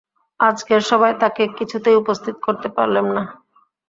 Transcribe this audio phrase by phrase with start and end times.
[0.39, 3.23] আজকের সভায় তাঁকে কিছুতেই উপস্থিত করতে পারলেম না।